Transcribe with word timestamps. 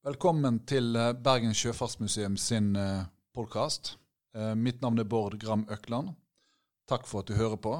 Velkommen 0.00 0.62
til 0.64 0.94
eh, 0.96 1.10
Bergen 1.12 1.52
Sjøfartsmuseum 1.52 2.36
sin 2.40 2.72
podkast. 3.36 3.98
Mitt 4.56 4.78
navn 4.80 5.02
er 5.02 5.04
Bård 5.04 5.34
Gram 5.42 5.66
Økland. 5.68 6.12
Takk 6.88 7.04
for 7.10 7.20
at 7.20 7.28
du 7.28 7.34
hører 7.34 7.58
på. 7.60 7.72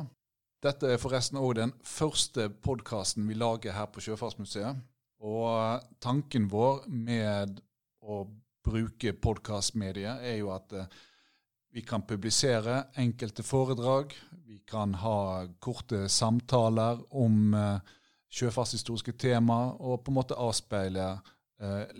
Dette 0.61 0.91
er 0.91 1.01
forresten 1.01 1.39
òg 1.41 1.55
den 1.57 1.73
første 1.87 2.49
podkasten 2.51 3.25
vi 3.31 3.39
lager 3.39 3.73
her 3.73 3.87
på 3.89 4.03
Sjøfartsmuseet. 4.05 4.83
Og 5.23 5.87
tanken 6.03 6.51
vår 6.51 6.83
med 6.91 7.63
å 8.03 8.25
bruke 8.67 9.15
podkastmediet 9.15 10.27
er 10.27 10.41
jo 10.43 10.51
at 10.53 10.75
vi 11.71 11.87
kan 11.87 12.03
publisere 12.03 12.83
enkelte 12.99 13.47
foredrag. 13.47 14.13
Vi 14.45 14.61
kan 14.69 14.99
ha 15.07 15.47
korte 15.63 16.05
samtaler 16.11 17.01
om 17.15 17.55
sjøfartshistoriske 18.31 19.13
tema, 19.19 19.73
og 19.75 20.05
på 20.05 20.13
en 20.13 20.19
måte 20.21 20.39
avspeile 20.39 21.07
eh, 21.17 21.37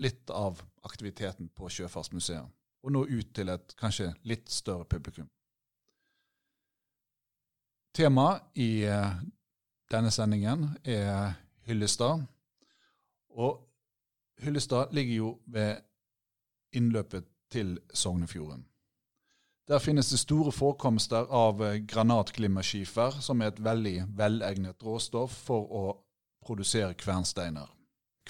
litt 0.01 0.29
av 0.33 0.61
aktiviteten 0.87 1.51
på 1.53 1.69
Sjøfartsmuseet. 1.69 2.47
Og 2.81 2.93
nå 2.95 3.03
ut 3.05 3.29
til 3.35 3.51
et 3.53 3.75
kanskje 3.77 4.07
litt 4.25 4.49
større 4.49 4.87
publikum. 4.89 5.27
Temaet 7.93 8.41
i 8.55 8.85
eh, 8.87 9.15
denne 9.91 10.11
sendingen 10.15 10.69
er 10.87 11.33
Hyllestad. 11.67 12.23
Og 13.35 13.59
Hyllestad 14.41 14.95
ligger 14.95 15.15
jo 15.15 15.31
ved 15.45 15.81
innløpet 16.71 17.27
til 17.51 17.79
Sognefjorden. 17.93 18.65
Der 19.67 19.79
finnes 19.79 20.09
det 20.09 20.19
store 20.19 20.51
forekomster 20.51 21.27
av 21.27 21.61
eh, 21.67 21.81
granatglimmerskifer, 21.83 23.19
som 23.19 23.41
er 23.41 23.51
et 23.51 23.63
veldig 23.63 23.97
velegnet 24.17 24.87
råstoff 24.87 25.35
for 25.51 25.67
å 25.67 25.85
produsere 26.41 26.95
kvernsteiner. 26.95 27.67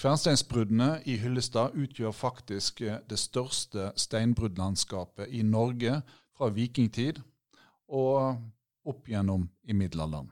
Kvernsteinsbruddene 0.02 0.96
i 1.06 1.14
Hyllestad 1.22 1.76
utgjør 1.78 2.10
faktisk 2.10 2.80
eh, 2.82 2.98
det 3.06 3.20
største 3.22 3.92
steinbruddlandskapet 3.94 5.30
i 5.30 5.44
Norge 5.46 6.00
fra 6.34 6.48
vikingtid 6.50 7.20
og 7.86 8.40
opp 8.82 9.06
gjennom 9.06 9.44
i 9.62 9.76
middelalderen. 9.78 10.26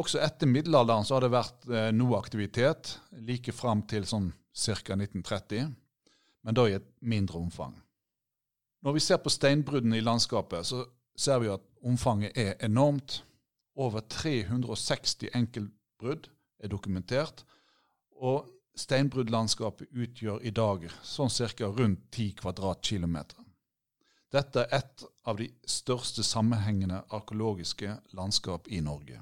Også 0.00 0.22
etter 0.24 0.48
middelalderen 0.48 1.04
så 1.04 1.18
har 1.18 1.26
det 1.26 1.34
vært 1.34 1.66
eh, 1.68 1.90
noe 1.92 2.16
aktivitet, 2.16 2.94
like 3.28 3.52
fram 3.52 3.82
til 3.92 4.08
sånn 4.08 4.30
ca. 4.32 4.96
1930, 4.96 5.74
men 6.48 6.56
da 6.56 6.64
i 6.64 6.78
et 6.78 6.86
mindre 7.04 7.42
omfang. 7.42 7.74
Når 8.88 8.96
vi 8.96 9.02
ser 9.04 9.20
på 9.20 9.34
steinbruddene 9.34 9.98
i 10.00 10.04
landskapet, 10.06 10.64
så 10.64 10.80
ser 11.12 11.42
vi 11.44 11.52
at 11.52 11.64
omfanget 11.84 12.32
er 12.40 12.56
enormt. 12.64 13.18
Over 13.76 14.00
360 14.00 15.28
enkeltbrudd 15.36 16.30
er 16.64 16.72
dokumentert. 16.72 17.44
Og 18.16 18.46
steinbruddlandskapet 18.76 19.88
utgjør 19.92 20.44
i 20.44 20.52
dag 20.54 20.86
sånn 21.04 21.32
ca. 21.32 21.66
rundt 21.66 22.10
10 22.12 22.36
kvadratkilometer. 22.40 23.42
Dette 24.32 24.64
er 24.66 24.82
et 24.82 25.04
av 25.24 25.38
de 25.38 25.46
største 25.64 26.24
sammenhengende 26.26 27.04
arkeologiske 27.14 27.94
landskap 28.18 28.68
i 28.68 28.80
Norge. 28.80 29.20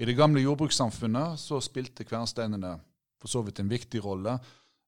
I 0.00 0.04
det 0.08 0.16
gamle 0.16 0.42
jordbrukssamfunnet 0.42 1.38
så 1.40 1.60
spilte 1.60 2.04
kvernsteinene 2.08 2.78
for 3.20 3.28
så 3.28 3.42
vidt 3.44 3.60
en 3.60 3.70
viktig 3.70 4.02
rolle. 4.04 4.38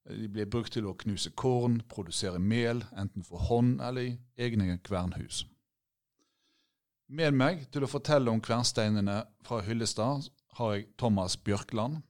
De 0.09 0.27
ble 0.27 0.45
brukt 0.49 0.73
til 0.73 0.87
å 0.89 0.95
knuse 0.97 1.31
korn, 1.37 1.79
produsere 1.87 2.41
mel, 2.41 2.83
enten 2.97 3.23
for 3.23 3.41
hånd 3.47 3.81
eller 3.81 4.09
i 4.09 4.15
egne 4.41 4.79
kvernhus. 4.83 5.45
Med 7.13 7.35
meg 7.37 7.67
til 7.71 7.85
å 7.85 7.91
fortelle 7.91 8.31
om 8.31 8.41
kvernsteinene 8.41 9.21
fra 9.45 9.61
Hyllestad 9.63 10.27
har 10.57 10.73
jeg 10.75 10.89
Thomas 10.97 11.37
Bjørkland. 11.37 12.01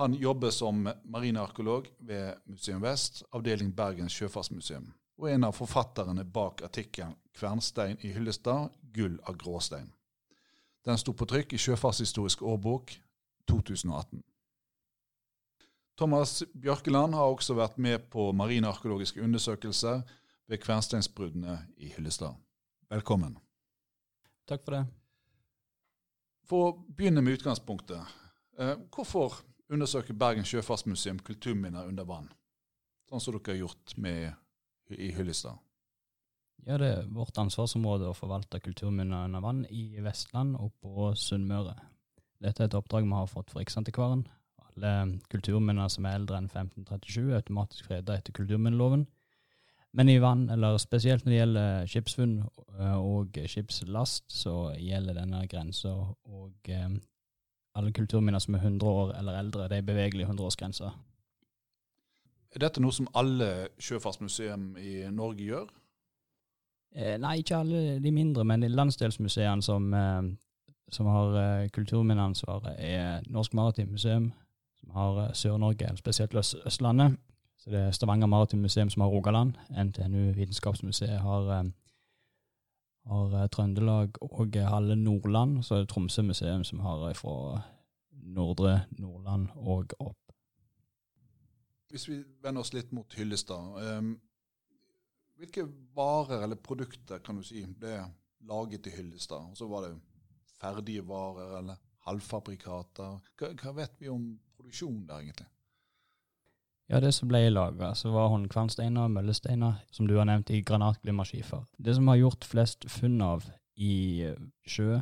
Han 0.00 0.14
jobber 0.14 0.50
som 0.50 0.88
marinearkeolog 1.04 1.88
ved 1.98 2.34
Museum 2.44 2.80
Vest, 2.80 3.18
avdeling 3.36 3.74
Bergens 3.76 4.14
sjøfartsmuseum, 4.16 4.86
og 5.20 5.26
er 5.28 5.34
en 5.36 5.44
av 5.44 5.52
forfatterne 5.52 6.22
bak 6.24 6.62
artikkelen 6.64 7.12
'Kvernstein 7.36 7.98
i 8.00 8.12
Hyllestad 8.14 8.70
gull 8.94 9.18
av 9.28 9.36
gråstein'. 9.36 9.90
Den 10.88 10.96
sto 10.98 11.12
på 11.12 11.28
trykk 11.28 11.52
i 11.52 11.60
Sjøfartshistorisk 11.60 12.42
årbok 12.42 12.94
2018. 13.52 14.22
Thomas 15.98 16.44
Bjørkeland 16.54 17.14
har 17.14 17.28
også 17.28 17.58
vært 17.60 17.76
med 17.78 18.08
på 18.08 18.32
marinearkeologiske 18.32 19.20
undersøkelser 19.20 20.00
ved 20.48 20.58
kvernsteinsbruddene 20.64 21.58
i 21.76 21.92
Hyllestad. 21.92 22.40
Velkommen. 22.88 23.36
Takk 24.48 24.64
for 24.64 24.78
det. 24.78 24.86
For 26.48 26.70
å 26.70 26.74
begynne 26.88 27.20
med 27.20 27.36
utgangspunktet. 27.36 28.00
Eh, 28.58 28.76
hvorfor 28.96 29.49
undersøker 29.70 30.16
Bergen 30.18 30.46
sjøfartsmuseum 30.46 31.20
kulturminner 31.24 31.88
under 31.88 32.06
vann, 32.08 32.30
sånn 33.08 33.22
som 33.22 33.36
dere 33.36 33.54
har 33.54 33.60
gjort 33.64 33.96
med, 33.96 34.32
i 34.90 35.12
Hyllestad? 35.14 35.60
Ja, 36.66 36.76
det 36.80 36.88
er 36.92 37.06
vårt 37.14 37.38
ansvarsområde 37.40 38.10
å 38.10 38.16
forvalte 38.16 38.60
kulturminner 38.60 39.28
under 39.28 39.44
vann 39.44 39.62
i 39.72 40.02
Vestland 40.04 40.58
og 40.60 40.74
på 40.82 41.12
Sunnmøre. 41.16 41.76
Dette 42.40 42.64
er 42.64 42.70
et 42.70 42.76
oppdrag 42.76 43.06
vi 43.06 43.16
har 43.16 43.30
fått 43.30 43.52
fra 43.52 43.62
Riksantikvaren. 43.62 44.26
Alle 44.66 45.20
kulturminner 45.32 45.88
som 45.92 46.06
er 46.08 46.18
eldre 46.18 46.40
enn 46.40 46.50
1537 46.50 47.30
er 47.30 47.38
automatisk 47.40 47.88
fredet 47.88 48.18
etter 48.18 48.36
kulturminneloven. 48.36 49.06
Men 49.96 50.08
i 50.08 50.20
vann, 50.22 50.44
eller 50.52 50.78
spesielt 50.78 51.24
når 51.24 51.32
det 51.32 51.38
gjelder 51.38 51.88
skipsfunn 51.90 52.34
eh, 52.78 52.98
og 52.98 53.40
skipslast, 53.50 54.28
så 54.30 54.70
gjelder 54.78 55.18
denne 55.18 55.42
grensa 55.50 55.94
eh, 56.70 56.92
alle 57.74 57.92
kulturminner 57.92 58.42
som 58.42 58.54
er 58.54 58.64
100 58.64 58.88
år 58.88 59.12
eller 59.18 59.38
eldre, 59.38 59.68
det 59.68 59.78
er 59.78 59.86
bevegelige 59.86 60.26
100-årsgrenser. 60.26 60.90
Er 62.54 62.64
dette 62.64 62.82
noe 62.82 62.92
som 62.92 63.08
alle 63.14 63.68
sjøfartsmuseum 63.78 64.74
i 64.78 65.04
Norge 65.14 65.44
gjør? 65.46 65.68
Eh, 66.96 67.16
nei, 67.22 67.36
ikke 67.38 67.60
alle 67.62 67.98
de 68.02 68.10
mindre, 68.10 68.44
men 68.44 68.64
de 68.64 68.68
landsdelsmuseene 68.68 69.62
som, 69.62 69.94
eh, 69.94 70.22
som 70.90 71.06
har 71.06 71.36
eh, 71.38 71.68
kulturminneansvaret, 71.70 72.74
er 72.78 73.20
Norsk 73.30 73.54
Maritimt 73.54 73.92
Museum, 73.92 74.32
som 74.80 74.90
har 74.90 75.20
eh, 75.28 75.32
Sør-Norge, 75.32 75.96
spesielt 75.96 76.34
Østlandet, 76.34 77.16
så 77.60 77.70
det 77.70 77.80
er 77.80 77.90
Stavanger 77.90 78.26
Maritim 78.26 78.58
Museum 78.58 78.90
som 78.90 79.02
har 79.02 79.08
Rogaland. 79.08 79.52
NTNU 79.70 80.32
Vitenskapsmuseet 80.32 81.20
har, 81.20 81.50
eh, 81.58 81.70
har 83.08 83.36
eh, 83.36 83.48
Trøndelag 83.48 84.18
og 84.22 84.56
halve 84.56 84.96
Nordland. 84.96 85.62
Så 85.64 85.74
er 85.74 85.84
det 85.84 85.92
Tromsø 85.92 86.22
museum 86.22 86.64
som 86.64 86.80
har 86.84 87.12
fra 87.14 87.62
nordre 88.10 88.84
Nordland 88.98 89.48
og 89.56 89.94
opp. 89.98 90.34
Hvis 91.90 92.08
vi 92.08 92.20
vender 92.42 92.62
oss 92.62 92.72
litt 92.72 92.92
mot 92.94 93.14
Hyllestad. 93.18 93.98
Um, 93.98 94.12
hvilke 95.40 95.64
varer 95.96 96.44
eller 96.44 96.60
produkter 96.60 97.18
kan 97.24 97.40
du 97.40 97.42
si 97.42 97.64
ble 97.64 97.96
laget 98.46 98.86
i 98.86 98.94
Hyllestad? 98.94 99.50
Og 99.50 99.56
så 99.58 99.66
var 99.66 99.88
det 99.88 99.94
ferdige 100.60 101.06
varer 101.08 101.56
eller 101.58 101.80
halvfabrikater. 102.06 103.18
Hva, 103.40 103.72
vet 103.76 103.96
vi 103.98 104.10
om 104.12 104.28
produksjonen 104.56 105.06
der, 105.08 105.24
egentlig? 105.24 105.48
Ja, 106.90 106.98
det 106.98 107.12
som 107.14 107.28
ble 107.30 107.44
laga, 107.52 107.92
så 107.94 108.10
var 108.10 108.32
håndkvernsteiner 108.32 109.06
og 109.06 109.12
møllesteiner, 109.14 109.76
som 109.94 110.08
du 110.10 110.16
har 110.18 110.26
nevnt, 110.26 110.50
i 110.50 110.58
granatglimmerskifer. 110.66 111.62
Det 111.78 111.94
som 111.94 112.10
har 112.10 112.18
gjort 112.18 112.46
flest 112.50 112.86
funn 112.90 113.20
av 113.22 113.46
i 113.78 114.26
sjø, 114.66 114.98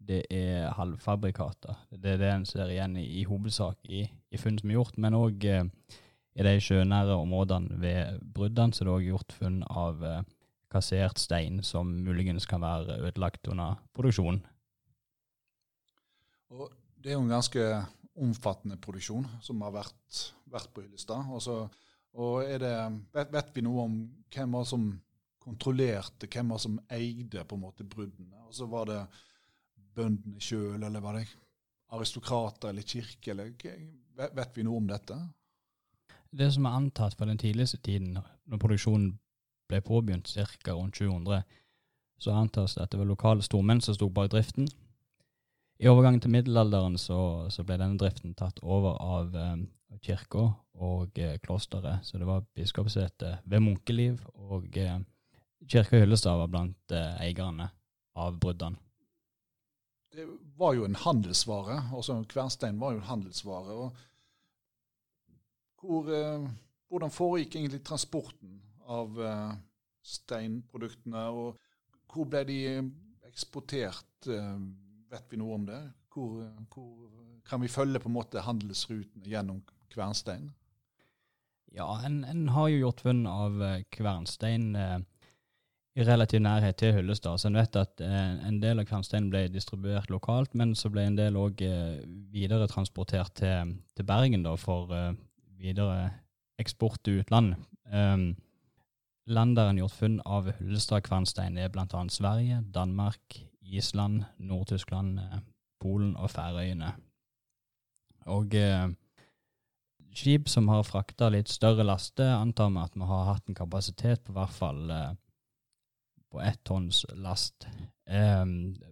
det 0.00 0.22
er 0.32 0.72
halvfabrikater. 0.78 1.76
Det 1.92 2.14
er 2.14 2.22
det 2.22 2.30
en 2.32 2.46
ser 2.48 2.72
igjen 2.72 2.96
i, 2.96 3.04
i 3.20 3.26
hovedsak 3.28 3.76
i, 3.84 4.06
i, 4.08 4.40
funn 4.40 4.56
som 4.58 4.72
er 4.72 4.78
gjort, 4.78 4.96
men 5.04 5.18
òg 5.18 5.44
eh, 5.46 5.68
i 6.32 6.46
de 6.48 6.54
sjønære 6.64 7.20
områdene 7.20 7.76
ved 7.82 8.22
bruddene 8.34 8.72
så 8.72 8.86
det 8.86 8.90
er 8.90 8.96
òg 8.96 9.08
gjort 9.12 9.36
funn 9.36 9.60
av 9.68 10.02
eh, 10.08 10.22
kassert 10.72 11.20
stein 11.20 11.60
som 11.62 11.92
muligens 12.06 12.48
kan 12.48 12.64
være 12.64 13.02
ødelagt 13.04 13.52
under 13.52 13.76
produksjonen. 13.92 14.40
Det 17.02 17.12
er 17.12 17.18
jo 17.18 17.24
en 17.26 17.36
ganske 17.36 17.68
omfattende 18.20 18.76
produksjon 18.82 19.26
som 19.40 19.62
har 19.64 19.72
vært, 19.74 20.20
vært 20.52 20.72
på 20.74 20.84
Hyllestad. 20.84 21.30
Og, 21.32 21.42
så, 21.42 21.56
og 22.20 22.42
det, 22.60 22.72
vet, 23.14 23.32
vet, 23.32 23.52
vi 23.54 23.64
noe 23.64 23.86
om 23.86 23.98
hvem 24.32 24.58
var 24.58 24.66
som 24.68 24.88
kontrollerte, 25.42 26.28
hvem 26.30 26.52
var 26.54 26.60
som 26.62 26.78
eide 26.92 27.44
på 27.48 27.58
en 27.58 27.64
måte 27.64 27.86
bruddene? 27.88 28.44
Og 28.46 28.54
så 28.56 28.68
var 28.70 28.90
det 28.90 29.00
bøndene 29.96 30.40
sjøl, 30.40 30.82
eller 30.82 31.04
var 31.04 31.18
det 31.18 31.26
aristokrater 31.92 32.70
eller 32.70 32.86
kirke? 32.86 33.32
Eller, 33.32 33.54
vet, 34.16 34.36
vet 34.36 34.56
vi 34.56 34.66
noe 34.66 34.80
om 34.80 34.90
dette? 34.90 35.18
Det 36.32 36.48
som 36.54 36.66
er 36.68 36.78
antatt 36.78 37.16
fra 37.18 37.28
den 37.28 37.40
tidligste 37.40 37.80
tiden, 37.84 38.14
når 38.48 38.60
produksjonen 38.60 39.10
ble 39.68 39.80
påbegynt 39.84 40.30
ca. 40.32 40.72
rundt 40.72 40.96
700, 40.96 41.42
så 42.22 42.36
antas 42.36 42.76
det 42.76 42.84
at 42.84 42.92
det 42.92 43.00
var 43.00 43.08
lokale 43.08 43.42
stormenn 43.42 43.82
som 43.82 43.96
sto 43.96 44.08
bak 44.08 44.30
driften. 44.32 44.68
I 45.82 45.88
overgangen 45.90 46.20
til 46.22 46.30
middelalderen 46.30 46.94
så, 47.00 47.48
så, 47.50 47.64
ble 47.66 47.74
denne 47.80 47.98
driften 47.98 48.36
tatt 48.38 48.60
over 48.62 49.00
av 49.02 49.32
eh, 49.34 49.62
kirka 50.04 50.44
og 50.78 51.16
eh, 51.18 51.40
klosteret. 51.42 52.04
Så 52.06 52.20
det 52.22 52.28
var 52.28 52.44
biskopsete 52.54 53.32
ved 53.50 53.64
munkeliv, 53.64 54.20
og 54.38 54.78
eh, 54.78 55.00
kirka 55.66 55.98
Hyllestad 55.98 56.38
var 56.38 56.52
blant 56.52 56.94
eh, 56.94 57.16
eierne 57.24 57.66
av 58.14 58.38
bruddene. 58.38 58.78
Det 60.12 60.28
var 60.60 60.76
jo 60.76 60.84
en 60.86 60.94
handelsvare. 61.02 61.80
også 61.98 62.20
Kvernstein 62.30 62.78
var 62.78 62.94
jo 62.94 63.00
en 63.00 63.08
handelsvare. 63.08 63.90
hvor, 65.82 66.12
eh, 66.14 66.46
hvordan 66.88 67.10
foregikk 67.10 67.56
egentlig 67.56 67.82
transporten 67.82 68.60
av 68.86 69.18
eh, 69.18 69.58
steinproduktene, 70.04 71.26
og 71.26 71.58
hvor 72.12 72.30
ble 72.30 72.44
de 72.46 72.62
eksportert? 73.26 74.30
Eh, 74.30 74.62
vet 75.12 75.28
vi 75.30 75.38
noe 75.40 75.58
om 75.58 75.68
det? 75.68 75.82
Hvor, 76.12 76.42
hvor, 76.72 76.90
kan 77.48 77.62
vi 77.62 77.70
følge 77.72 78.00
på 78.02 78.10
en 78.10 78.16
måte 78.16 78.44
handelsrutene 78.44 79.28
gjennom 79.28 79.62
kvernstein? 79.92 80.50
Ja, 81.72 81.88
en, 82.04 82.22
en 82.28 82.48
har 82.52 82.68
jo 82.68 82.82
gjort 82.86 83.00
funn 83.04 83.24
av 83.28 83.60
kvernstein 83.94 84.74
eh, 84.76 84.98
i 85.94 86.04
relativ 86.04 86.40
nærhet 86.40 86.78
til 86.80 86.94
Hyllestad. 86.96 87.40
Så 87.40 87.48
en 87.48 87.58
vet 87.58 87.76
at 87.76 88.00
eh, 88.00 88.46
en 88.48 88.60
del 88.62 88.80
av 88.80 88.88
kvernsteinen 88.88 89.28
ble 89.32 89.44
distribuert 89.52 90.10
lokalt, 90.12 90.54
men 90.56 90.74
så 90.78 90.90
ble 90.92 91.04
en 91.08 91.18
del 91.18 91.36
òg 91.36 91.60
eh, 91.66 92.00
videre 92.32 92.68
transportert 92.70 93.34
til, 93.42 93.74
til 93.96 94.08
Bergen 94.08 94.46
da, 94.46 94.54
for 94.60 94.92
eh, 94.96 95.12
videre 95.60 96.10
eksport 96.60 97.02
til 97.04 97.20
utlandet. 97.22 97.60
Um, 97.92 98.32
land 99.28 99.56
der 99.56 99.68
en 99.68 99.80
gjort 99.82 99.98
funn 99.98 100.20
av 100.24 100.48
Hyllestad 100.56 101.04
kvernstein 101.04 101.58
er 101.60 101.72
bl.a. 101.72 101.86
Sverige, 102.08 102.62
Danmark, 102.74 103.42
Island, 103.62 104.24
Nord-Tyskland, 104.38 105.18
eh, 105.18 105.40
Polen 105.80 106.16
og 106.16 106.30
Færøyene. 106.30 106.92
Og 108.30 108.54
eh, 108.54 108.88
skip 110.14 110.48
som 110.48 110.68
har 110.70 110.86
frakta 110.86 111.30
litt 111.32 111.50
større 111.50 111.86
laster, 111.86 112.34
antar 112.36 112.70
vi 112.70 112.82
at 112.82 112.96
vi 112.96 113.08
har 113.08 113.28
hatt 113.32 113.48
en 113.48 113.58
kapasitet 113.58 114.24
på 114.26 114.36
hvert 114.36 114.54
fall 114.54 114.90
eh, 114.90 115.12
på 116.32 116.40
ett 116.40 116.62
tonns 116.64 117.04
last. 117.14 117.66
Eh, 118.06 118.44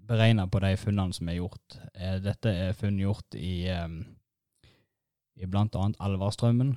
Beregna 0.09 0.47
på 0.49 0.63
de 0.65 0.75
funnene 0.81 1.17
som 1.17 1.29
er 1.29 1.41
gjort. 1.41 1.79
Eh, 1.95 2.19
dette 2.23 2.53
er 2.67 2.77
funn 2.79 2.99
gjort 3.01 3.37
i, 3.39 3.69
eh, 3.69 3.89
i 5.41 5.47
bl.a. 5.47 5.87
Alvarstrømmen. 5.99 6.77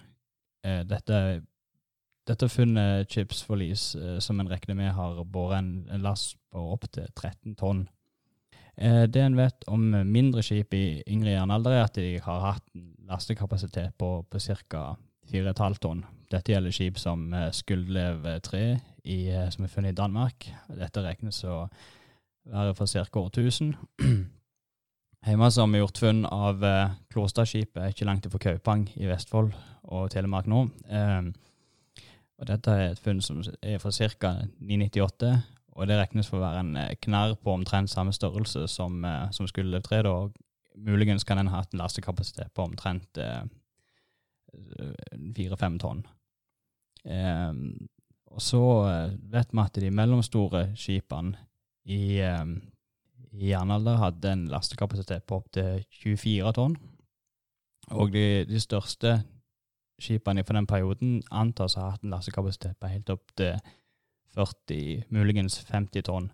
Eh, 0.64 0.84
dette, 0.88 1.44
dette 2.28 2.48
funnet 2.50 3.12
Chips 3.12 3.44
Forlis, 3.44 3.96
eh, 3.96 4.20
som 4.20 4.40
en 4.40 4.50
regner 4.50 4.78
med 4.78 4.94
har 4.96 5.24
båret 5.26 5.60
en, 5.60 6.02
last 6.02 6.38
på 6.52 6.64
opptil 6.74 7.10
13 7.12 7.56
tonn. 7.60 7.88
Eh, 8.78 9.04
det 9.04 9.22
en 9.22 9.38
vet 9.38 9.68
om 9.68 9.84
mindre 10.08 10.44
skip 10.44 10.74
i 10.74 11.04
yngre 11.08 11.36
jernalder, 11.36 11.72
er 11.72 11.84
at 11.84 12.00
de 12.00 12.20
har 12.24 12.46
hatt 12.48 12.64
en 12.76 12.94
lastekapasitet 13.10 13.98
på, 13.98 14.24
på 14.30 14.40
ca. 14.40 14.96
4,5 15.32 15.80
tonn. 15.84 16.06
Dette 16.32 16.52
gjelder 16.54 16.74
skip 16.76 17.00
som 17.00 17.28
eh, 17.34 17.52
Skuldlev 17.52 18.26
3 18.48 18.64
i, 19.04 19.20
som 19.52 19.66
er 19.66 19.72
funnet 19.72 19.92
i 19.92 20.00
Danmark. 20.00 20.48
Dette 20.72 21.04
regnes 21.04 21.44
å 21.44 21.68
være 22.48 22.74
for 22.78 22.88
ca. 22.88 23.20
årtusen. 23.20 23.76
Hjemme 25.24 25.48
har 25.48 25.68
vi 25.72 25.80
gjort 25.80 26.00
funn 26.04 26.26
av 26.28 26.64
Klostadskipet 27.12 27.94
ikke 27.94 28.08
langt 28.08 28.26
fra 28.28 28.42
Kaupang 28.44 28.90
i 29.00 29.08
Vestfold 29.08 29.54
og 29.92 30.10
Telemark 30.12 30.50
nå. 30.52 30.66
Eh, 30.88 31.32
og 32.44 32.50
dette 32.50 32.72
er 32.76 32.90
et 32.92 33.00
funn 33.00 33.22
som 33.24 33.40
er 33.64 33.78
fra 33.80 33.92
ca. 33.96 34.34
998, 34.60 35.30
og 35.74 35.88
det 35.88 35.96
regnes 35.96 36.28
for 36.28 36.42
å 36.42 36.44
være 36.44 36.60
en 36.60 36.74
knær 36.76 36.98
knarr 37.06 37.36
på 37.40 37.54
omtrent 37.56 37.90
samme 37.90 38.12
størrelse 38.14 38.68
som, 38.68 38.98
eh, 39.08 39.32
som 39.32 39.48
skuldertreet. 39.48 40.06
Og 40.06 40.36
muligens 40.76 41.24
kan 41.24 41.40
den 41.40 41.48
ha 41.48 41.62
hatt 41.62 41.74
en 41.74 41.80
lastekapasitet 41.80 42.52
på 42.54 42.66
omtrent 42.68 43.18
eh, 43.18 43.46
fire-fem 45.38 45.80
tonn. 45.80 46.04
Eh, 47.06 47.54
og 48.34 48.44
så 48.44 48.64
eh, 48.92 49.16
vet 49.32 49.56
vi 49.56 49.64
at 49.64 49.80
de 49.80 49.96
mellomstore 49.96 50.66
skipene 50.76 51.48
i, 51.86 52.20
i 52.20 53.50
jernalder 53.50 54.04
hadde 54.04 54.36
en 54.36 54.48
lastekapasitet 54.52 55.24
på 55.28 55.40
opptil 55.40 55.88
24 56.04 56.54
tonn. 56.60 56.76
Og 57.92 58.12
de, 58.14 58.44
de, 58.48 58.60
største 58.60 59.18
skipene 60.02 60.44
fra 60.44 60.58
den 60.58 60.68
perioden 60.70 61.22
antas 61.32 61.78
å 61.78 61.86
ha 61.86 61.92
hatt 61.94 62.04
en 62.04 62.14
lastekapasitet 62.16 62.80
på 62.80 62.92
helt 62.92 63.12
opp 63.14 63.36
til 63.40 63.60
40, 64.34 65.04
muligens 65.14 65.60
50 65.70 66.08
tonn. 66.08 66.32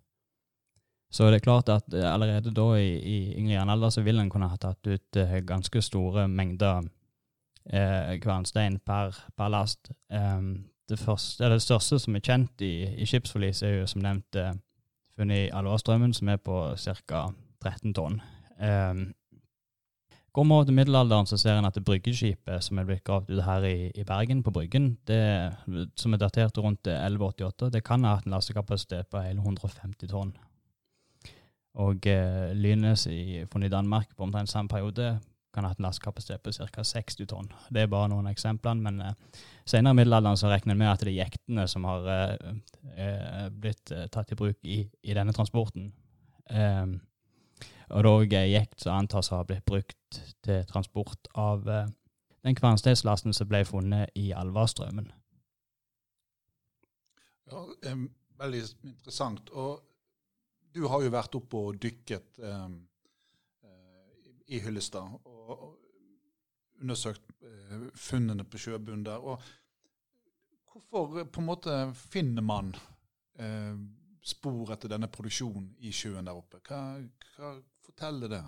Så 1.12 1.26
det 1.28 1.40
er 1.40 1.46
klart 1.48 1.70
at 1.74 1.94
eh, 1.94 2.06
allerede 2.06 2.54
da 2.54 2.68
i, 2.78 2.94
i 3.02 3.18
yngre 3.40 3.56
jernalder 3.58 3.90
så 3.90 4.04
vil 4.06 4.22
en 4.22 4.30
kunne 4.30 4.50
ha 4.52 4.58
tatt 4.62 4.88
ut 4.88 5.18
uh, 5.18 5.40
ganske 5.42 5.82
store 5.82 6.28
mengder 6.30 6.86
eh, 7.74 8.20
kvernstein 8.22 8.80
per, 8.86 9.18
per 9.38 9.50
last. 9.50 9.92
Um, 10.10 10.70
det, 10.90 11.00
første, 11.00 11.50
det, 11.50 11.62
største 11.62 12.00
som 12.00 12.16
er 12.16 12.26
kjent 12.26 12.62
i, 12.62 12.74
i 12.98 13.06
skipsforlis, 13.10 13.64
er 13.64 13.80
jo 13.80 13.88
som 13.90 14.04
nevnt 14.06 14.38
eh, 14.38 14.54
funnet 15.18 15.48
i 15.48 15.54
Alvarstrømmen, 15.54 16.14
som 16.14 16.30
er 16.30 16.38
på 16.38 16.62
ca. 16.78 17.30
13 17.60 17.94
tonn. 17.94 18.22
Um, 18.60 19.10
Går 20.34 20.44
vi 20.46 20.54
over 20.54 20.64
til 20.64 20.74
middelalderen, 20.78 21.26
så 21.26 21.38
ser 21.38 21.58
en 21.58 21.66
at 21.66 21.76
det 21.76 21.86
bryggeskipet 21.86 22.64
som 22.64 22.78
er 22.78 22.86
blitt 22.86 23.04
gravd 23.08 23.32
ut 23.34 23.42
her 23.44 23.66
i, 23.66 23.90
i, 23.96 24.04
Bergen, 24.06 24.44
på 24.46 24.54
Bryggen, 24.54 24.92
det, 25.10 25.22
som 25.98 26.14
er 26.14 26.22
datert 26.22 26.58
rundt 26.58 26.88
1188, 26.88 27.72
det 27.74 27.82
kan 27.84 28.06
ha 28.06 28.16
hatt 28.18 28.28
en 28.30 28.36
lastekapasitet 28.36 29.10
på 29.10 29.24
hele 29.26 29.42
150 29.42 30.12
tonn. 30.12 30.36
Og 31.80 32.06
eh, 32.10 32.54
Lynes 32.54 33.08
i, 33.08 33.42
i 33.42 33.74
Danmark 33.74 34.14
på 34.18 34.24
omtrent 34.24 34.50
samme 34.50 34.70
periode 34.70 35.18
kan 35.54 35.66
ha 35.66 35.72
hatt 35.72 35.82
en 35.82 35.88
lastekapasitet 35.88 36.44
på 36.46 36.54
ca. 36.54 36.84
60 36.84 37.30
tonn. 37.30 37.50
Det 37.74 37.82
er 37.82 37.90
bare 37.90 38.12
noen 38.12 38.30
av 38.30 38.36
eksemplene, 38.36 38.86
men 38.86 39.02
eh, 39.02 39.44
senere 39.66 39.98
i 39.98 40.02
middelalderen 40.04 40.38
så 40.38 40.54
regner 40.54 40.76
en 40.76 40.82
med 40.84 40.92
at 40.92 41.02
det 41.02 41.16
er 41.16 41.24
jektene 41.24 41.66
som 41.68 41.90
har 41.90 42.06
eh, 42.14 42.54
uh, 43.00 43.46
blitt 43.50 43.94
tatt 44.14 44.34
i 44.34 44.38
bruk 44.38 44.62
i, 44.62 44.84
i 45.02 45.18
denne 45.18 45.34
transporten. 45.34 45.90
Um, 46.50 47.00
og 47.90 48.04
det 48.04 48.10
er 48.10 48.12
òg 48.12 48.36
jekt 48.52 48.84
som 48.84 49.00
antas 49.00 49.32
å 49.32 49.40
ha 49.40 49.48
blitt 49.48 49.66
brukt 49.66 50.20
til 50.46 50.66
transport 50.70 51.30
av 51.34 51.66
den 51.66 52.56
kvernstedslasten 52.56 53.34
som 53.36 53.50
ble 53.50 53.64
funnet 53.68 54.14
i 54.16 54.30
Alvarstrømmen. 54.38 55.10
Ja, 57.50 57.66
um, 57.92 58.06
veldig 58.38 58.62
interessant. 58.86 59.50
Og 59.50 59.82
du 60.76 60.86
har 60.88 61.02
jo 61.02 61.12
vært 61.14 61.36
oppe 61.40 61.64
og 61.66 61.82
dykket 61.82 62.38
um, 62.46 62.78
i 64.50 64.60
Hyllestad 64.64 65.18
og 65.30 65.78
undersøkt 66.80 67.34
eh, 67.44 67.88
funnene 67.96 68.46
på 68.48 68.60
sjøbunnen 68.62 69.06
der. 69.06 69.18
og 69.20 69.42
Hvorfor 70.90 71.26
på 71.28 71.42
en 71.42 71.48
måte 71.48 71.76
finner 71.96 72.46
man 72.46 72.72
eh, 73.40 73.76
spor 74.26 74.74
etter 74.74 74.92
denne 74.92 75.10
produksjonen 75.12 75.72
i 75.86 75.92
sjøen 75.96 76.28
der 76.28 76.38
oppe? 76.38 76.62
Hva, 76.68 77.00
hva 77.36 77.54
forteller 77.86 78.32
det? 78.34 78.44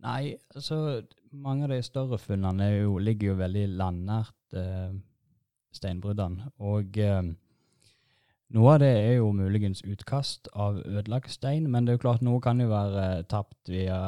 Nei, 0.00 0.32
altså 0.56 1.02
mange 1.30 1.66
av 1.66 1.74
de 1.74 1.82
større 1.84 2.18
funnene 2.18 2.70
jo, 2.72 2.96
ligger 3.02 3.32
jo 3.32 3.40
veldig 3.40 3.66
landnært 3.76 4.56
eh, 4.56 4.94
steinbruddene. 5.76 6.52
Og 6.64 6.96
eh, 6.98 7.32
noe 8.56 8.72
av 8.74 8.80
det 8.82 8.92
er 8.96 9.18
jo 9.18 9.32
muligens 9.36 9.84
utkast 9.84 10.48
av 10.56 10.80
ødelagt 10.86 11.30
stein, 11.34 11.68
men 11.70 11.84
det 11.84 11.92
er 11.92 12.00
jo 12.00 12.06
klart 12.06 12.24
noe 12.24 12.40
kan 12.42 12.62
jo 12.62 12.70
være 12.72 13.04
eh, 13.18 13.26
tapt 13.28 13.70
via, 13.70 14.00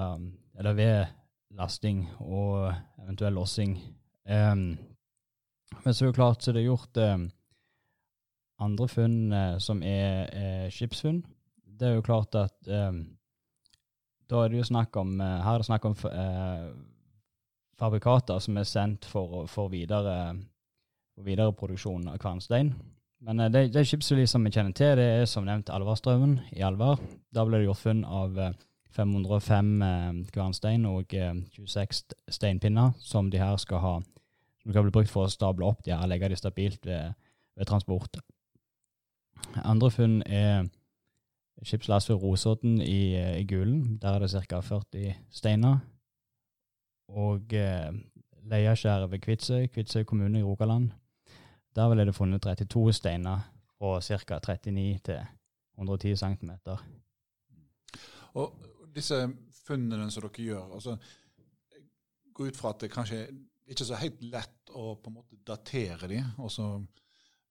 eller 0.58 0.78
ved 0.78 1.12
lasting 1.58 2.06
og 2.24 2.72
eventuell 3.04 3.36
lossing. 3.36 3.76
Eh, 4.24 4.56
men 5.82 5.94
så 5.94 6.02
er 6.02 6.08
det 6.08 6.10
jo 6.12 6.18
klart 6.18 6.42
så 6.42 6.56
det 6.56 6.62
er 6.62 6.70
gjort 6.70 6.98
um, 7.00 7.28
andre 8.62 8.88
funn 8.88 9.18
uh, 9.32 9.58
som 9.62 9.82
er, 9.82 10.30
er, 10.32 10.70
skipsfunn. 10.72 11.22
Det 11.66 11.88
er 11.88 11.98
jo 11.98 12.06
klart 12.06 12.34
at 12.38 12.54
um, 12.68 13.02
da 14.30 14.44
er 14.44 14.52
det 14.52 14.62
jo 14.62 14.70
snakk 14.70 14.96
om 14.96 15.18
uh, 15.20 15.42
Her 15.42 15.56
er 15.56 15.62
det 15.62 15.68
snakk 15.68 15.84
om 15.88 15.96
uh, 16.06 16.70
fabrikater 17.78 18.38
som 18.38 18.56
er 18.56 18.68
sendt 18.68 19.08
for, 19.08 19.46
for 19.50 19.72
videre, 19.72 20.36
for 21.16 21.26
videre 21.26 21.54
produksjon 21.58 22.08
av 22.12 22.20
kvernstein. 22.22 22.72
Men 23.22 23.40
uh, 23.40 23.50
det, 23.52 23.68
det 23.74 23.86
skipsforlis 23.88 24.34
som 24.34 24.44
vi 24.46 24.54
kjenner 24.54 24.76
til, 24.76 24.96
det 24.98 25.08
er 25.18 25.26
som 25.30 25.46
nevnt 25.48 25.72
Alvarstraumen 25.72 26.38
i 26.54 26.62
Alvar. 26.62 27.02
Da 27.34 27.46
ble 27.46 27.60
det 27.60 27.68
gjort 27.70 27.82
funn 27.82 28.04
av 28.06 28.40
505 28.92 29.74
uh, 29.82 30.24
kvernstein 30.32 30.86
og 30.86 31.12
26 31.12 32.04
steinpinner 32.30 32.94
som 33.00 33.30
de 33.32 33.42
her 33.42 33.56
skal 33.60 33.82
ha 33.82 34.00
som 34.62 34.70
skal 34.70 34.86
bli 34.86 34.94
brukt 34.94 35.10
for 35.10 35.26
å 35.26 35.32
stable 35.32 35.66
opp 35.66 35.82
de 35.86 35.94
her, 35.94 36.06
legge 36.06 36.30
de 36.30 36.38
stabilt 36.38 36.86
ved, 36.86 37.16
ved 37.58 37.68
transport. 37.68 38.20
Andre 39.64 39.90
funn 39.90 40.22
er 40.26 40.68
skipslast 41.62 42.10
ved 42.10 42.16
Rosodden 42.22 42.80
i, 42.80 43.16
i, 43.40 43.46
Gulen. 43.46 43.98
Der 44.02 44.08
er 44.08 44.18
det 44.18 44.30
ca. 44.30 44.60
40 44.60 45.14
steiner. 45.30 45.78
Og 47.08 47.52
eh, 47.52 47.92
Leiaskjæret 48.42 49.10
ved 49.10 49.18
Kvitsøy, 49.18 49.66
Kvitsøy 49.66 50.02
kommune 50.02 50.38
i 50.38 50.42
Rogaland. 50.42 50.90
Der 51.76 51.88
ble 51.88 52.04
det 52.04 52.14
funnet 52.14 52.42
32 52.42 52.92
steiner 52.92 53.40
fra 53.78 54.00
ca. 54.00 54.38
39 54.38 54.98
til 55.04 55.20
110 55.78 56.16
cm. 56.16 56.50
Og 58.34 58.54
disse 58.94 59.28
funnene 59.66 60.10
som 60.10 60.24
dere 60.24 60.44
gjør, 60.44 60.74
altså, 60.74 60.96
går 62.34 62.46
ut 62.46 62.56
fra 62.56 62.72
at 62.72 62.80
det 62.80 62.92
kanskje 62.92 63.22
ikke 63.66 63.84
er 63.84 63.88
så 63.88 64.00
helt 64.00 64.22
lett 64.24 64.72
å 64.72 64.94
på 64.96 65.10
en 65.10 65.16
måte 65.16 65.38
datere 65.46 66.08
de, 66.08 66.20
også 66.38 66.68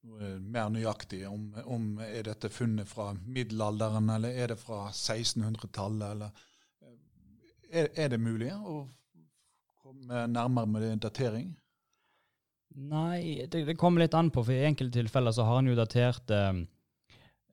mer 0.02 0.70
nøyaktig 0.74 1.22
om, 1.30 1.52
om 1.70 2.00
er 2.02 2.26
dette 2.26 2.50
funnet 2.50 2.90
fra 2.90 3.12
middelalderen, 3.14 4.10
eller 4.10 4.34
er 4.34 4.54
det 4.54 4.60
fra 4.60 4.88
1600-tallet, 4.90 6.08
eller 6.16 6.32
er, 7.72 7.90
er, 7.96 8.08
det 8.12 8.20
mulig 8.20 8.52
å 8.52 8.82
komme 9.82 10.26
nærmere 10.28 10.72
med 10.72 11.04
datering? 11.04 11.52
Nei, 12.76 13.48
det, 13.52 13.66
det, 13.68 13.78
kommer 13.80 14.04
litt 14.04 14.16
an 14.16 14.32
på. 14.32 14.44
For 14.48 14.56
i 14.56 14.66
enkelte 14.68 15.02
tilfeller 15.02 15.36
så 15.36 15.46
har 15.48 15.60
han 15.60 15.70
jo 15.70 15.78
datert 15.78 16.32
eh, 16.32 16.62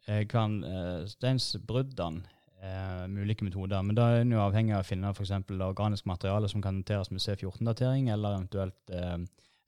eh 0.08 1.04
steinsbruddene 1.12 2.22
eh, 2.62 3.08
med 3.08 3.22
ulike 3.24 3.44
metoder. 3.44 3.82
Men 3.82 3.98
da 3.98 4.08
er 4.12 4.22
en 4.22 4.32
jo 4.32 4.42
avhengig 4.42 4.76
av 4.76 4.84
å 4.84 4.88
finne 4.88 5.10
f.eks. 5.12 5.34
organisk 5.50 6.06
materiale 6.06 6.50
som 6.50 6.62
kan 6.62 6.80
dateres 6.82 7.10
med 7.10 7.22
C14-datering, 7.24 8.10
eller 8.14 8.38
eventuelt 8.38 8.94
eh, 8.94 9.18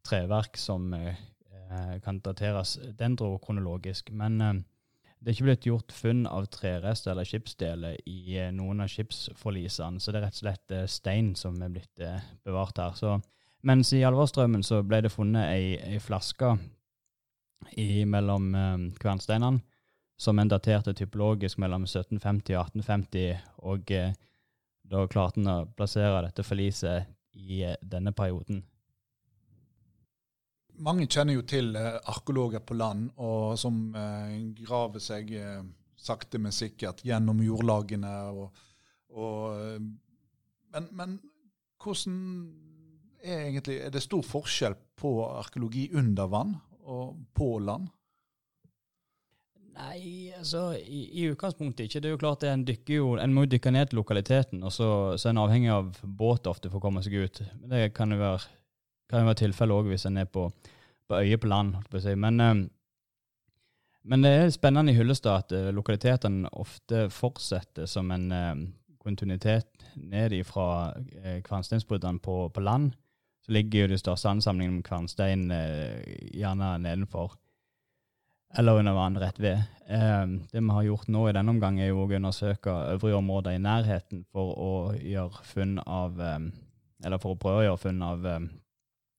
treverk 0.06 0.58
som 0.58 0.94
eh, 0.94 1.18
kan 2.04 2.20
dateres 2.24 2.76
dendrokronologisk. 2.98 4.10
Men 4.16 4.40
eh, 4.40 4.60
det 5.20 5.28
er 5.28 5.36
ikke 5.36 5.48
blitt 5.50 5.66
gjort 5.68 5.92
funn 5.92 6.24
av 6.26 6.46
trerester 6.48 7.12
eller 7.12 7.28
skipsdeler 7.28 7.98
i 8.08 8.38
eh, 8.40 8.52
noen 8.56 8.80
av 8.80 8.88
skipsforlisene, 8.88 10.00
så 10.00 10.12
det 10.12 10.20
er 10.20 10.26
rett 10.28 10.38
og 10.38 10.44
slett 10.44 10.76
eh, 10.76 10.86
stein 10.88 11.34
som 11.36 11.58
er 11.60 11.74
blitt 11.74 12.04
eh, 12.04 12.22
bevart 12.46 12.80
her. 12.80 12.96
Så, 12.96 13.18
mens 13.68 13.92
i 13.92 14.00
Alvorstrømmen 14.08 14.64
så 14.64 14.80
ble 14.86 15.02
det 15.04 15.12
funnet 15.12 15.52
ei, 15.52 15.74
ei 15.76 16.00
flaske 16.00 16.54
i, 17.76 18.06
mellom 18.08 18.54
eh, 18.56 18.88
kvernsteinene 19.02 19.60
som 20.20 20.40
en 20.40 20.48
daterte 20.52 20.92
typologisk 20.96 21.60
mellom 21.60 21.86
1750 21.86 22.56
og 22.56 22.66
1850, 22.66 23.44
og 23.68 23.92
eh, 23.96 24.16
da 24.90 25.04
klarte 25.08 25.40
en 25.40 25.52
å 25.52 25.60
plassere 25.76 26.24
dette 26.26 26.44
forliset 26.44 27.08
i 27.36 27.62
eh, 27.64 27.76
denne 27.80 28.12
perioden. 28.16 28.64
Mange 30.80 31.06
kjenner 31.10 31.36
jo 31.36 31.44
til 31.44 31.74
eh, 31.76 31.98
arkeologer 32.08 32.62
på 32.64 32.76
land, 32.78 33.10
og 33.20 33.58
som 33.60 33.90
eh, 33.96 34.32
graver 34.62 35.02
seg 35.02 35.32
eh, 35.36 35.60
sakte, 36.00 36.40
men 36.40 36.54
sikkert 36.56 37.02
gjennom 37.04 37.42
jordlagene. 37.44 38.14
Og, 38.32 38.64
og, 39.12 39.86
men, 40.72 40.90
men, 40.96 41.18
hvordan 41.80 42.18
er 43.20 43.46
egentlig 43.50 43.74
Er 43.84 43.90
det 43.92 44.00
stor 44.00 44.22
forskjell 44.24 44.74
på 44.96 45.10
arkeologi 45.28 45.90
under 45.92 46.28
vann 46.32 46.54
og 46.88 47.18
på 47.36 47.58
land? 47.60 47.90
Nei, 49.80 50.32
altså 50.36 50.70
i, 50.76 51.02
i, 51.12 51.26
utgangspunktet 51.32 51.86
ikke. 51.86 52.00
Det 52.00 52.08
er 52.08 52.14
jo 52.14 52.20
klart 52.20 52.44
en 52.48 52.64
dykker 52.68 52.94
jo, 52.94 53.12
en 53.20 53.32
må 53.36 53.44
dykke 53.48 53.72
ned 53.72 53.90
til 53.90 54.00
lokaliteten, 54.00 54.64
og 54.64 54.72
så, 54.72 54.88
så 55.16 55.28
er 55.28 55.34
en 55.34 55.42
avhengig 55.44 55.70
av 55.72 55.92
båt 56.04 56.48
ofte 56.50 56.72
for 56.72 56.80
å 56.80 56.84
komme 56.84 57.04
seg 57.04 57.16
ut. 57.20 57.42
Det 57.68 57.86
kan 57.96 58.12
jo 58.12 58.20
være 58.20 58.48
kan 59.10 59.24
jo 59.24 59.30
være 59.30 59.42
tilfellet 59.42 59.76
òg 59.76 59.90
hvis 59.90 60.06
en 60.08 60.20
er 60.22 60.28
på, 60.30 60.46
på 61.10 61.18
øye 61.18 61.38
på 61.40 61.50
land. 61.50 61.74
På 61.90 62.00
si. 62.00 62.14
men, 62.14 62.40
um, 62.40 62.62
men, 64.02 64.22
det 64.22 64.30
er 64.30 64.54
spennende 64.54 64.92
i 64.92 64.96
Hyllestad 64.96 65.44
at 65.44 65.56
uh, 65.56 65.70
lokalitetene 65.74 66.50
ofte 66.52 67.08
fortsetter 67.10 67.90
som 67.90 68.10
en 68.14 68.30
uh, 68.32 68.54
kontinuitet 69.00 69.86
ned 69.96 70.36
fra 70.44 70.92
kvernsteinsbruddene 71.46 72.20
på, 72.20 72.48
på, 72.54 72.60
land. 72.60 72.92
Så 73.40 73.52
ligger 73.52 73.86
jo 73.86 73.92
de 73.94 73.98
største 73.98 74.28
ansamlingene 74.28 74.76
med 74.76 74.84
kvernstein 74.84 75.46
gjerne 76.36 76.74
nedenfor 76.78 77.32
eller 78.58 78.76
under 78.82 78.92
vann 78.92 79.16
rett 79.18 79.38
ved. 79.40 79.62
Det 80.52 80.60
vi 80.60 80.74
har 80.74 80.82
gjort 80.84 81.08
nå 81.08 81.22
i 81.28 81.32
denne 81.32 81.54
omgang, 81.54 81.78
er 81.80 81.92
jo 81.94 82.02
å 82.02 82.10
undersøke 82.10 82.74
øvrige 82.92 83.16
områder 83.16 83.56
i 83.56 83.62
nærheten 83.62 84.24
for 84.34 84.52
å 84.52 84.72
gjøre 84.98 85.44
funn 85.46 85.78
av 85.86 86.20
Eller 86.20 87.22
for 87.22 87.32
å 87.32 87.40
prøve 87.40 87.62
å 87.62 87.64
gjøre 87.70 87.82
funn 87.86 88.02
av 88.04 88.26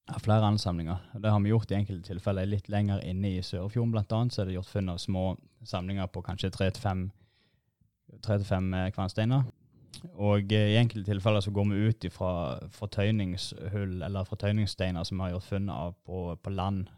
av 0.08 0.20
flere 0.20 0.46
ansamlinger. 0.46 0.98
Det 1.13 1.29
har 1.29 1.39
vi 1.39 1.50
gjort 1.50 1.72
i 1.72 1.75
enkelte 1.75 2.08
tilfeller. 2.08 2.46
Litt 2.50 2.70
lenger 2.70 3.03
inne 3.05 3.36
i 3.38 3.43
Sørfjorden 3.46 3.93
blant 3.93 4.12
annet, 4.15 4.34
så 4.34 4.41
er 4.41 4.50
det 4.50 4.58
gjort 4.58 4.72
funn 4.72 4.91
av 4.93 5.01
små 5.01 5.25
samlinger 5.67 6.10
på 6.12 6.24
kanskje 6.25 6.51
tre 6.53 6.70
til 6.74 6.81
fem 8.46 8.74
eh, 8.74 8.89
kvernsteiner. 8.96 9.46
Og 10.13 10.53
eh, 10.53 10.74
i 10.74 10.79
enkelte 10.79 11.12
tilfeller 11.12 11.43
så 11.43 11.53
går 11.53 11.70
vi 11.70 11.84
ut 11.89 12.08
fra 12.13 12.31
fortøyningshull 12.75 14.01
eller 14.01 14.27
fortøyningssteiner 14.27 15.05
som 15.08 15.20
vi 15.20 15.27
har 15.27 15.36
gjort 15.36 15.50
funn 15.51 15.70
av 15.70 15.96
på, 16.05 16.24
på, 16.41 16.55
land. 16.55 16.89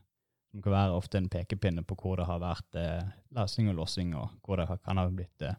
Som 0.51 0.63
kan 0.63 0.75
være 0.75 0.97
ofte 0.97 1.19
en 1.19 1.31
pekepinne 1.33 1.83
på 1.83 1.97
hvor 1.99 2.19
det 2.19 2.29
har 2.29 2.41
vært 2.41 2.79
eh, 2.79 3.13
lasing 3.35 3.71
og 3.73 3.81
lossing, 3.81 4.15
og 4.17 4.33
hvor 4.45 4.61
det 4.61 4.69
kan 4.85 5.01
ha 5.01 5.07
blitt 5.09 5.45
eh, 5.45 5.57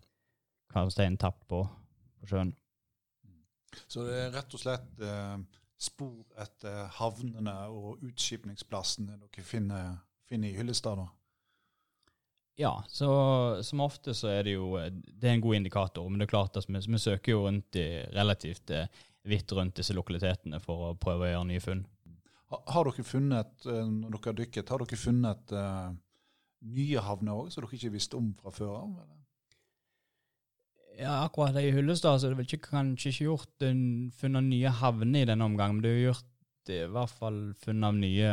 kvernstein 0.72 1.18
tapt 1.20 1.44
på, 1.50 1.64
på 2.20 2.30
sjøen. 2.30 2.54
Så 3.90 4.06
det 4.06 4.16
er 4.20 4.34
rett 4.36 4.54
og 4.54 4.60
slett 4.62 5.02
eh 5.02 5.36
spor 5.80 6.24
etter 6.40 6.86
havnene 6.98 7.54
og 7.72 8.02
utskipningsplassene 8.06 9.18
dere 9.18 9.44
finner, 9.44 9.96
finner 10.28 10.52
i 10.52 10.56
Hyllestad? 10.58 11.02
da? 11.02 11.08
Ja, 12.56 12.84
så 12.88 13.62
som 13.66 13.82
ofte 13.82 14.14
så 14.14 14.30
er 14.30 14.46
det 14.46 14.54
jo 14.54 14.76
det 14.78 15.26
er 15.26 15.34
en 15.34 15.42
god 15.42 15.58
indikator. 15.58 16.06
Men 16.08 16.20
det 16.20 16.28
er 16.28 16.36
klart 16.36 16.56
at 16.56 16.68
vi, 16.68 16.78
vi 16.78 17.02
søker 17.02 17.34
jo 17.34 17.42
rundt 17.48 17.80
i 17.80 17.88
relativt 18.14 18.70
eh, 18.70 18.86
vidt 19.26 19.52
rundt 19.56 19.80
disse 19.80 19.96
lokalitetene 19.96 20.60
for 20.62 20.90
å 20.90 20.94
prøve 21.00 21.26
å 21.26 21.32
gjøre 21.32 21.50
nye 21.50 21.64
funn. 21.64 21.82
Har, 22.52 22.62
har 22.76 22.90
dere 22.90 23.06
funnet, 23.08 23.66
eh, 23.66 23.82
når 23.88 24.14
dere 24.14 24.30
har 24.30 24.38
dykket, 24.38 24.70
har 24.70 24.84
dere 24.84 25.00
funnet 25.00 25.54
uh, 25.56 25.90
nye 26.76 27.04
havner 27.08 27.42
òg, 27.42 27.50
som 27.50 27.64
dere 27.64 27.78
ikke 27.78 27.94
visste 27.96 28.20
om 28.20 28.30
fra 28.38 28.54
før 28.54 28.74
av? 28.84 28.94
Ja, 30.98 31.24
akkurat. 31.24 31.56
I 31.58 31.72
Hyllestad 31.74 32.20
så 32.20 32.30
det 32.30 32.38
vel 32.38 32.46
ikke, 32.46 32.70
kanskje 32.70 33.10
ikke 33.10 33.26
gjort 33.26 33.66
funnet 34.20 34.46
nye 34.46 34.70
havner 34.78 35.24
i 35.24 35.28
denne 35.28 35.48
omgang, 35.48 35.74
men 35.74 35.82
du 35.82 35.90
har 35.90 36.02
gjort 36.02 36.70
i 36.70 36.84
hvert 36.88 37.12
fall 37.12 37.40
funn 37.60 37.84
av 37.84 37.96
nye 37.98 38.30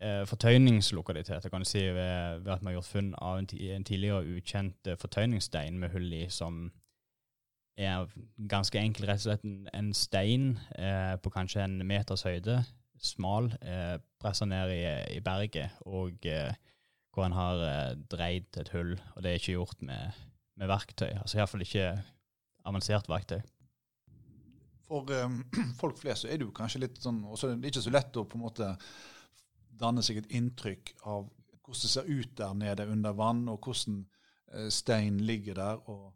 eh, 0.00 0.24
fortøyningslokaliteter, 0.26 1.50
kan 1.50 1.62
du 1.62 1.68
si, 1.68 1.84
ved, 1.84 2.40
ved, 2.42 2.52
at 2.52 2.62
vi 2.62 2.70
har 2.70 2.78
gjort 2.78 2.90
funn 2.90 3.12
av 3.22 3.38
en, 3.38 3.48
en 3.76 3.86
tidligere 3.86 4.36
ukjent 4.38 4.90
eh, 4.90 4.98
fortøyningsstein 4.98 5.78
med 5.78 5.92
hull 5.94 6.08
i, 6.12 6.24
som 6.32 6.68
er 7.78 8.08
ganske 8.50 8.80
enkelt 8.80 9.06
rett 9.06 9.22
og 9.22 9.28
slett 9.28 9.46
en, 9.46 9.60
en 9.74 9.92
stein 9.94 10.48
eh, 10.74 11.14
på 11.22 11.30
kanskje 11.30 11.62
en 11.62 11.78
meters 11.86 12.26
høyde, 12.26 12.62
smal, 12.98 13.52
eh, 13.62 13.98
pressa 14.18 14.48
ned 14.48 14.74
i, 14.74 14.82
i, 15.14 15.20
berget, 15.22 15.76
og 15.86 16.26
eh, 16.26 16.50
hvor 17.14 17.28
en 17.28 17.36
har 17.36 17.62
eh, 17.68 17.92
dreid 18.10 18.58
et 18.58 18.72
hull, 18.74 18.96
og 19.14 19.22
det 19.22 19.30
er 19.30 19.42
ikke 19.42 19.58
gjort 19.60 19.86
med 19.86 20.24
med 20.58 20.70
verktøy. 20.70 21.12
Altså 21.20 21.38
iallfall 21.38 21.64
ikke 21.64 21.86
avansert 22.68 23.08
verktøy. 23.10 23.40
For 24.88 25.10
um, 25.24 25.42
folk 25.80 25.98
flest 26.00 26.24
så 26.24 26.30
er 26.30 26.40
det 26.40 26.48
jo 26.48 26.54
kanskje 26.56 26.82
litt 26.86 27.00
sånn 27.02 27.20
også 27.28 27.52
Det 27.52 27.68
er 27.68 27.74
ikke 27.74 27.84
så 27.84 27.94
lett 27.94 28.16
å 28.16 28.24
på 28.28 28.38
en 28.38 28.46
måte 28.46 28.70
danne 29.78 30.02
seg 30.02 30.22
et 30.22 30.32
inntrykk 30.34 30.94
av 31.06 31.28
hvordan 31.68 31.82
det 31.84 31.90
ser 31.92 32.08
ut 32.08 32.30
der 32.38 32.54
nede 32.56 32.86
under 32.88 33.12
vann, 33.12 33.44
og 33.52 33.60
hvordan 33.60 34.00
uh, 34.54 34.68
stein 34.72 35.20
ligger 35.28 35.58
der. 35.60 35.82
og 35.90 36.14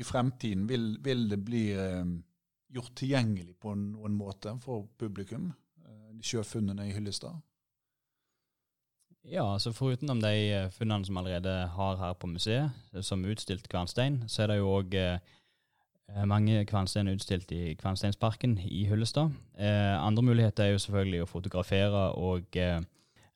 I 0.00 0.06
fremtiden 0.06 0.64
vil, 0.68 0.94
vil 1.04 1.28
det 1.30 1.38
bli 1.44 1.64
uh, 1.76 2.08
gjort 2.72 2.94
tilgjengelig 2.96 3.58
på 3.60 3.74
noen 3.76 4.16
måte 4.16 4.56
for 4.64 4.88
publikum, 4.98 5.52
uh, 5.84 6.16
sjøfunnene 6.24 6.88
i 6.88 6.96
Hyllestad? 6.96 7.36
Ja, 9.28 9.44
altså 9.44 9.72
foruten 9.76 10.22
de 10.22 10.30
eh, 10.48 10.70
funnene 10.72 11.04
som 11.04 11.18
allerede 11.20 11.52
har 11.74 11.98
her 12.00 12.14
på 12.16 12.26
museet, 12.30 12.70
eh, 12.94 13.02
som 13.04 13.24
utstilt 13.28 13.68
kvernstein, 13.68 14.22
så 14.26 14.42
er 14.42 14.52
det 14.52 14.56
jo 14.58 14.70
òg 14.78 14.96
eh, 14.96 15.18
mange 16.26 16.64
kvernstein 16.66 17.10
utstilt 17.12 17.52
i 17.52 17.74
Kvernsteinsparken 17.78 18.58
i 18.64 18.86
Hyllestad. 18.88 19.34
Eh, 19.58 19.96
andre 20.00 20.24
muligheter 20.24 20.64
er 20.64 20.72
jo 20.72 20.80
selvfølgelig 20.82 21.22
å 21.22 21.28
fotografere 21.28 22.06
og 22.16 22.56
eh, 22.56 22.80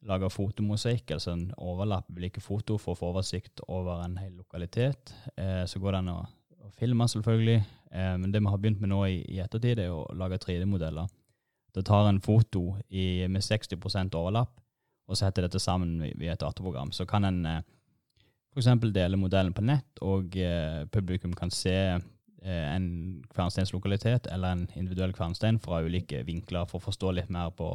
lage 0.08 0.30
fotomosaikk, 0.32 1.14
altså 1.16 1.34
en 1.36 1.44
overlapp 1.58 2.08
ulike 2.16 2.40
foto 2.40 2.78
for 2.80 2.94
å 2.96 2.98
få 2.98 3.12
oversikt 3.12 3.60
over 3.68 4.02
en 4.06 4.16
hel 4.18 4.32
lokalitet. 4.40 5.14
Eh, 5.36 5.62
så 5.68 5.80
går 5.80 5.92
det 5.92 6.02
an 6.02 6.12
å, 6.16 6.18
å 6.64 6.72
filme, 6.80 7.08
selvfølgelig. 7.08 7.62
men 7.94 8.32
det 8.32 8.40
vi 8.42 8.50
har 8.50 8.58
begynt 8.58 8.80
med 8.82 8.90
nå 8.90 9.04
i, 9.06 9.20
i 9.30 9.38
ettertid, 9.38 9.78
er 9.78 9.92
å 9.94 10.08
lage 10.18 10.40
3D-modeller. 10.42 11.06
Det 11.74 11.84
tar 11.86 12.08
en 12.08 12.18
foto 12.20 12.74
i, 12.88 13.28
med 13.28 13.42
60% 13.42 14.16
overlapp 14.18 14.63
og 15.04 15.18
setter 15.20 15.44
dette 15.44 15.60
sammen 15.60 15.98
via 16.16 16.34
et 16.34 16.40
dataprogram, 16.40 16.92
så 16.92 17.06
kan 17.08 17.26
en 17.28 17.40
eh, 17.48 17.62
f.eks. 18.54 18.70
dele 18.94 19.18
modellen 19.20 19.54
på 19.54 19.64
nett, 19.66 20.00
og 20.04 20.36
eh, 20.38 20.84
publikum 20.92 21.34
kan 21.36 21.52
se 21.52 21.74
eh, 21.74 22.66
en 22.70 22.86
kvernsteinslokalitet 23.34 24.30
eller 24.32 24.54
en 24.54 24.64
individuell 24.74 25.12
kvernstein 25.16 25.60
fra 25.62 25.82
ulike 25.84 26.22
vinkler 26.26 26.68
for 26.70 26.80
å 26.80 26.86
forstå 26.86 27.12
litt 27.18 27.32
mer 27.34 27.52
på 27.56 27.74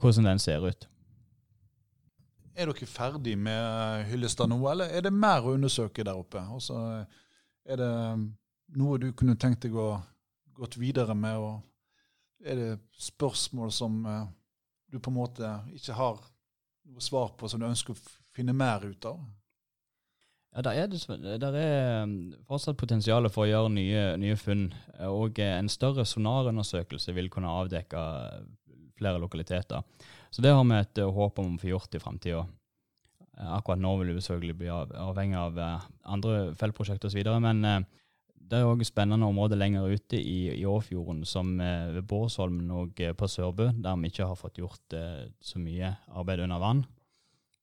hvordan 0.00 0.30
den 0.30 0.40
ser 0.40 0.64
ut. 0.64 0.88
Er 2.54 2.70
dere 2.70 2.86
ferdig 2.86 3.34
med 3.36 4.06
Hyllestad 4.08 4.48
nå, 4.48 4.60
eller 4.70 4.92
er 4.94 5.02
det 5.04 5.12
mer 5.12 5.44
å 5.44 5.56
undersøke 5.56 6.06
der 6.06 6.16
oppe? 6.16 6.40
Altså, 6.40 6.78
er 7.66 7.80
det 7.80 7.92
noe 8.78 9.00
du 9.02 9.10
kunne 9.12 9.34
tenkt 9.36 9.66
deg 9.66 9.74
å 9.76 9.98
gått 10.54 10.78
videre 10.78 11.16
med? 11.18 11.36
og 11.36 12.46
Er 12.46 12.60
det 12.60 12.70
spørsmål 13.00 13.72
som 13.74 13.98
du 14.94 15.02
på 15.02 15.12
en 15.12 15.18
måte 15.18 15.50
ikke 15.74 15.96
har 15.98 16.20
noe 16.90 17.02
svar 17.02 17.32
på, 17.38 17.48
som 17.50 17.60
du 17.60 17.66
ønsker 17.68 17.94
å 17.94 18.12
finne 18.34 18.54
mer 18.56 18.84
ut 18.86 19.08
av? 19.08 19.22
Ja, 20.54 20.62
Der 20.62 20.84
er, 20.84 20.86
det, 20.86 21.40
der 21.42 21.56
er 21.58 22.02
um, 22.04 22.34
fortsatt 22.46 22.78
potensial 22.78 23.26
for 23.34 23.42
å 23.42 23.50
gjøre 23.50 23.72
nye, 23.74 24.02
nye, 24.22 24.36
funn. 24.38 24.68
Og 25.10 25.40
en 25.42 25.70
større 25.72 26.04
sonarundersøkelse 26.06 27.14
vil 27.16 27.30
kunne 27.30 27.50
avdekke 27.50 28.02
flere 28.94 29.18
lokaliteter. 29.18 29.82
Så 30.30 30.42
det 30.42 30.52
har 30.54 30.62
vi 30.62 30.78
et 30.78 31.02
uh, 31.02 31.10
håp 31.10 31.42
om 31.42 31.56
å 31.56 31.62
få 31.62 31.72
gjort 31.72 31.98
i 31.98 32.02
framtida. 32.02 32.44
Akkurat 33.34 33.82
nå 33.82 33.96
vil 33.98 34.14
vi 34.14 34.22
selvfølgelig 34.22 34.58
bli 34.60 34.70
avhengig 34.70 35.40
av 35.40 35.58
uh, 35.58 35.88
andre 36.14 36.54
feltprosjekter 36.60 37.10
osv., 37.10 37.34
men 37.42 37.66
uh, 37.66 37.80
det 38.50 38.60
er 38.60 38.68
òg 38.68 38.82
spennende 38.86 39.26
områder 39.26 39.58
lenger 39.58 39.88
ute 39.88 40.18
i, 40.18 40.52
i 40.54 40.64
Åfjorden, 40.68 41.22
som 41.28 41.54
eh, 41.62 41.92
ved 41.94 42.06
Bårsholmen 42.08 42.70
og 42.74 43.00
eh, 43.00 43.14
på 43.16 43.28
Sørbø, 43.30 43.70
der 43.72 44.00
vi 44.00 44.10
ikke 44.10 44.28
har 44.28 44.38
fått 44.38 44.60
gjort 44.60 44.96
eh, 44.96 45.30
så 45.40 45.60
mye 45.62 45.94
arbeid 46.12 46.44
under 46.44 46.60
vann. 46.62 46.82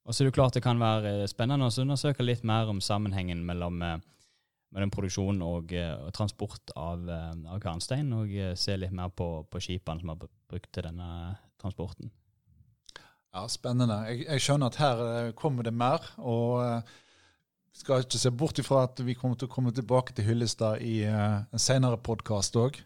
Og 0.05 0.13
så 0.13 0.23
er 0.23 0.29
det 0.29 0.38
klart 0.38 0.57
det 0.57 0.63
kan 0.65 0.81
være 0.81 1.27
spennende 1.29 1.67
å 1.69 1.75
undersøke 1.83 2.25
litt 2.25 2.41
mer 2.47 2.71
om 2.71 2.81
sammenhengen 2.81 3.43
mellom, 3.45 3.77
mellom 4.73 4.93
produksjon 4.93 5.43
og, 5.45 5.75
og, 5.77 6.07
transport 6.17 6.73
av, 6.73 7.05
av 7.05 7.59
karnstein, 7.61 8.09
og 8.17 8.33
se 8.57 8.79
litt 8.81 8.95
mer 8.97 9.13
på, 9.13 9.27
på 9.45 9.61
skipene 9.61 10.01
som 10.01 10.09
har 10.15 10.17
brukt 10.17 10.71
til 10.73 10.88
denne 10.88 11.38
transporten. 11.61 12.09
Ja, 13.29 13.45
Spennende. 13.45 14.00
Jeg, 14.09 14.25
jeg 14.25 14.43
skjønner 14.43 14.73
at 14.73 14.81
her 14.81 15.31
kommer 15.38 15.69
det 15.69 15.75
mer. 15.77 16.09
og 16.17 16.81
skal 17.75 18.03
ikke 18.03 18.19
se 18.19 18.31
bort 18.31 18.59
ifra 18.61 18.85
at 18.87 18.99
vi 19.05 19.15
kommer 19.17 19.39
til 19.39 19.49
å 19.49 19.53
komme 19.53 19.73
tilbake 19.75 20.15
til 20.15 20.27
Hyllestad 20.27 20.81
i 20.85 21.01
uh, 21.07 21.43
en 21.51 21.61
senere 21.61 21.99
podkast 22.01 22.57
òg. 22.59 22.81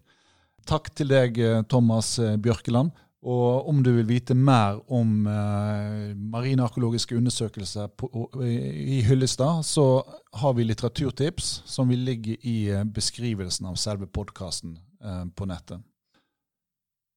Takk 0.66 0.90
til 0.98 1.12
deg, 1.12 1.36
eh, 1.38 1.60
Thomas 1.70 2.16
eh, 2.18 2.40
Bjørkeland. 2.42 2.90
Og 3.26 3.68
om 3.70 3.84
du 3.86 3.92
vil 3.96 4.08
vite 4.10 4.34
mer 4.38 4.80
om 4.94 5.28
uh, 5.30 6.14
marinearkeologiske 6.14 7.18
undersøkelser 7.18 7.90
på, 7.98 8.10
i 8.46 9.00
Hyllestad, 9.06 9.64
så 9.66 10.02
har 10.42 10.54
vi 10.58 10.66
litteraturtips 10.66 11.52
som 11.70 11.90
vil 11.90 12.02
ligge 12.06 12.38
i 12.46 12.70
beskrivelsen 12.94 13.70
av 13.70 13.78
selve 13.82 14.10
podkasten 14.10 14.78
uh, 15.06 15.26
på 15.34 15.50
nettet. 15.50 15.82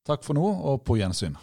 Takk 0.09 0.25
for 0.25 0.37
nå, 0.37 0.45
og 0.45 0.81
på 0.89 0.97
gjensyn. 1.01 1.37